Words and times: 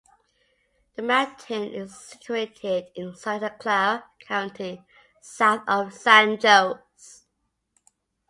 The 0.95 1.03
mountain 1.03 1.61
is 1.71 1.93
situated 1.95 2.87
in 2.95 3.13
Santa 3.15 3.51
Clara 3.51 4.03
County, 4.19 4.83
south 5.21 5.61
of 5.67 5.93
San 5.93 6.41
Jose. 6.41 6.79